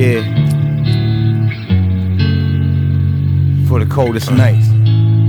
Yeah. 0.00 0.22
For 3.68 3.78
the 3.84 3.86
coldest 3.86 4.30
nights. 4.32 4.66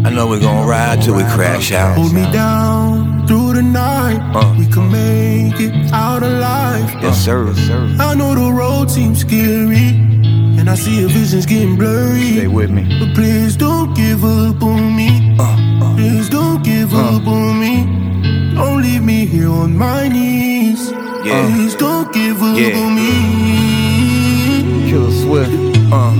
I 0.05 0.10
know 0.16 0.28
we're 0.28 0.40
gonna 0.40 0.66
ride 0.66 1.02
till 1.02 1.16
we 1.16 1.24
crash 1.24 1.74
out. 1.74 1.97
Hold 1.97 2.13
me 2.13 2.24
down 2.32 3.28
through 3.28 3.55
the 3.55 3.63
night. 3.63 4.21
Uh. 4.34 4.55
We 4.57 4.65
can 4.68 4.89
make 4.89 5.60
it 5.60 5.92
out 5.92 6.23
alive. 6.23 6.89
Yes, 7.04 7.04
uh. 7.04 7.26
sir. 7.26 7.48
Yes, 7.48 7.57
sir. 7.68 7.96
I 8.00 8.16
know 8.16 8.34
the 8.34 8.50
road 8.54 8.89
seems 8.89 9.20
scary, 9.20 9.89
and 10.57 10.70
I 10.70 10.76
see 10.76 11.02
your 11.02 11.10
visions 11.10 11.46
getting 11.46 11.76
blurry. 11.76 12.32
Stay 12.38 12.48
with 12.48 12.70
me. 12.72 12.84
But 12.98 13.14
please 13.14 13.58
don't 13.58 13.94
give 13.94 14.24
up 14.24 14.64
on 14.64 14.96
me. 14.96 15.36
Uh, 15.38 15.44
uh. 15.84 15.96
Please 15.98 16.30
don't 16.30 16.64
give 16.64 16.94
up 16.94 17.28
on 17.28 17.60
me. 17.60 17.76
Don't 18.56 18.82
leave 18.82 19.04
me 19.04 19.26
here 19.26 19.50
on 19.50 19.78
my 19.78 20.08
knees. 20.08 20.92
Yeah. 21.26 21.46
Please 21.46 21.76
don't 21.76 22.14
give 22.14 22.42
up 22.42 22.58
Yeah. 22.58 22.80
on 22.80 22.96
me. 22.96 23.81
Killer 24.91 25.09
Swift. 25.09 25.50
Uh, 25.89 26.11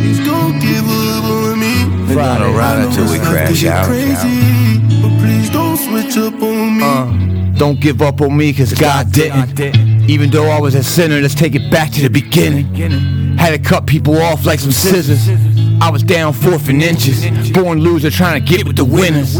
Please 0.00 0.24
don't 0.24 0.58
give 0.58 0.82
up 0.88 1.24
on 1.24 1.60
me. 1.60 2.06
we're 2.08 2.14
gonna 2.14 2.56
ride 2.56 2.82
until 2.82 3.04
we 3.12 3.18
crash 3.18 3.62
out. 3.66 3.84
Crazy, 3.84 4.80
but 5.02 5.10
please 5.20 5.50
don't 5.50 5.76
switch 5.76 6.16
up 6.16 6.32
on 6.40 6.78
me. 6.78 6.82
Uh, 6.82 7.58
don't 7.58 7.78
give 7.78 8.00
up 8.00 8.22
on 8.22 8.34
me, 8.34 8.54
cause 8.54 8.72
God 8.72 9.12
didn't. 9.12 9.60
Even 10.08 10.30
though 10.30 10.48
I 10.48 10.58
was 10.58 10.74
a 10.74 10.82
sinner, 10.82 11.20
let's 11.20 11.34
take 11.34 11.54
it 11.54 11.70
back 11.70 11.90
to 11.92 12.00
the 12.00 12.08
beginning. 12.08 13.36
Had 13.36 13.50
to 13.50 13.58
cut 13.58 13.86
people 13.86 14.16
off 14.16 14.46
like 14.46 14.58
some 14.58 14.72
scissors. 14.72 15.28
I 15.82 15.90
was 15.90 16.02
down 16.02 16.32
fourth 16.32 16.70
in 16.70 16.80
inches. 16.80 17.50
Born 17.50 17.80
loser 17.80 18.10
trying 18.10 18.42
to 18.42 18.50
get 18.56 18.66
with 18.66 18.76
the 18.76 18.86
winners. 18.86 19.36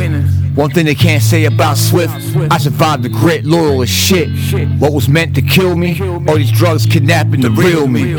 One 0.55 0.71
thing 0.71 0.87
they 0.87 0.95
can't 0.95 1.23
say 1.23 1.47
about 1.47 1.77
Swift, 1.77 2.15
I 2.51 2.59
survived 2.59 3.03
the 3.03 3.09
grit, 3.09 3.45
loyal 3.45 3.83
as 3.83 3.89
shit. 3.91 4.29
What 4.79 4.93
was 4.93 5.09
meant 5.09 5.35
to 5.35 5.43
kill 5.43 5.75
me, 5.77 6.01
all 6.01 6.37
these 6.37 6.53
drugs 6.53 6.87
kidnapping 6.87 7.41
the 7.41 7.51
real 7.51 7.89
me. 7.89 8.13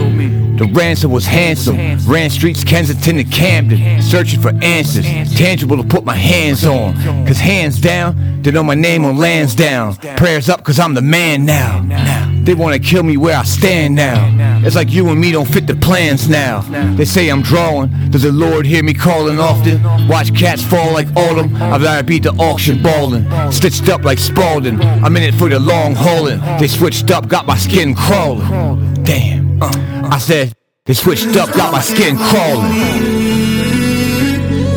The 0.58 0.66
ransom 0.74 1.12
was 1.12 1.26
handsome. 1.26 1.78
Ran 2.06 2.30
streets 2.30 2.64
Kensington 2.64 3.18
to 3.18 3.24
Camden, 3.24 4.02
searching 4.02 4.42
for 4.42 4.54
answers, 4.62 5.06
tangible 5.36 5.78
to 5.78 5.84
put 5.84 6.04
my 6.04 6.16
hands 6.16 6.66
on. 6.66 6.96
Cause 7.26 7.38
hands 7.38 7.80
down, 7.80 8.42
they 8.42 8.52
know 8.52 8.64
my 8.64 8.76
name 8.76 9.06
on 9.06 9.18
Lansdowne. 9.18 9.96
Prayers 10.18 10.50
up 10.50 10.64
cause 10.64 10.80
I'm 10.80 10.94
the 10.94 11.02
man 11.02 11.46
now. 11.46 12.25
They 12.46 12.54
wanna 12.54 12.78
kill 12.80 13.04
me 13.04 13.18
where 13.18 13.36
I 13.38 13.44
stand 13.44 13.96
now. 13.96 14.62
It's 14.64 14.76
like 14.76 14.92
you 14.92 15.10
and 15.10 15.20
me 15.20 15.32
don't 15.32 15.48
fit 15.48 15.66
the 15.68 15.76
plans 15.76 16.30
now. 16.30 16.62
They 16.96 17.06
say 17.06 17.30
I'm 17.30 17.42
drawing. 17.42 17.90
Does 18.12 18.22
the 18.22 18.32
Lord 18.32 18.66
hear 18.68 18.84
me 18.84 18.94
calling 18.94 19.40
often? 19.40 19.82
Watch 20.08 20.34
cats 20.36 20.62
fall 20.64 20.94
like 20.94 21.08
autumn. 21.16 21.56
I'd 21.56 21.82
rather 21.82 22.04
beat 22.04 22.24
the 22.24 22.34
auction 22.34 22.82
balling. 22.84 23.26
Stitched 23.52 23.90
up 23.90 24.04
like 24.04 24.20
Spalding. 24.20 24.80
I'm 24.82 25.16
in 25.18 25.24
it 25.24 25.34
for 25.34 25.50
the 25.50 25.60
long 25.60 25.96
hauling. 25.96 26.40
They 26.60 26.68
switched 26.68 27.10
up, 27.12 27.28
got 27.28 27.46
my 27.48 27.58
skin 27.58 27.96
crawling. 27.96 29.04
Damn. 29.04 29.62
Uh, 29.62 29.72
I 30.12 30.20
said, 30.20 30.54
they 30.86 30.94
switched 30.94 31.36
up, 31.36 31.52
got 31.54 31.72
my 31.72 31.82
skin 31.82 32.16
crawling. 32.16 32.72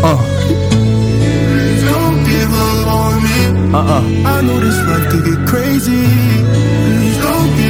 Uh, 0.02 0.16
Please 0.46 1.83
don't 1.84 2.24
give 2.24 2.50
up 2.55 2.86
on 2.86 3.22
me. 3.22 3.74
uh-uh. 3.77 4.28
I 4.28 4.41
know 4.41 4.58
this 4.61 4.78
life 4.86 5.11
could 5.11 5.24
get 5.24 5.46
crazy. 5.46 6.06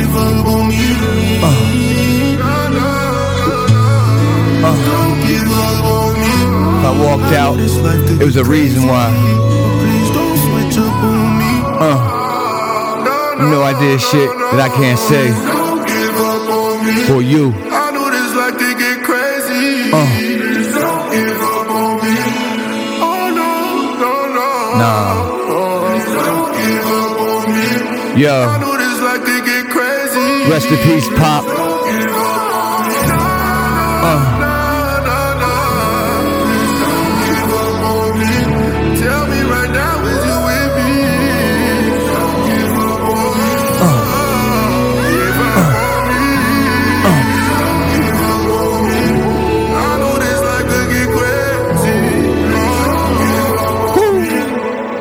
Please 0.09 0.17
don't 0.17 0.41
give 0.41 0.41
up 0.41 0.47
on 0.47 0.69
me. 0.69 0.79
Don't 4.89 5.21
give 5.27 5.53
up 5.53 5.85
on 5.85 6.13
me. 6.15 6.33
If 6.79 6.85
I 6.85 6.93
walked 7.05 7.33
out, 7.35 7.57
This 7.57 7.77
life 7.79 8.07
could 8.07 8.23
it 8.23 8.25
was 8.25 8.37
a 8.37 8.45
reason 8.45 8.87
why. 8.87 9.11
but 9.11 9.21
Please 9.81 10.11
don't 10.17 10.39
switch 10.47 10.79
up 10.79 10.95
on 11.05 11.39
me. 11.39 11.53
Uh, 11.81 11.99
you 13.41 13.49
know 13.51 13.63
I 13.63 13.73
did 13.79 14.01
shit 14.01 14.29
that 14.53 14.61
I 14.61 14.69
can't 14.69 14.99
say 14.99 15.29
Don't 15.29 15.87
give 15.87 16.17
up 16.17 16.49
on 16.51 16.87
me. 16.87 16.95
for 17.05 17.21
you. 17.23 17.53
I 17.71 17.91
know 17.93 18.09
this 18.11 18.35
life 18.35 18.57
could 18.59 18.79
get 18.79 19.05
crazy. 19.05 19.93
Uh. 19.93 20.07
Please 20.17 20.73
don't 20.75 21.11
give 21.13 21.41
up 21.41 21.69
on 21.71 21.95
me. 22.03 22.17
Oh 23.05 23.29
no, 23.39 23.51
no, 24.03 24.13
no. 24.39 24.49
Nah. 24.81 25.15
Don't 26.25 26.53
give 26.57 26.87
up 26.99 27.21
on 27.21 27.45
me. 27.53 27.69
I 28.17 28.19
Yo, 28.19 28.37
rest 30.49 30.71
in 30.71 30.79
peace, 30.79 31.09
Pop. 31.09 31.45
Uh. 34.05 34.39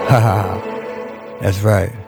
That's 1.42 1.62
right. 1.62 2.07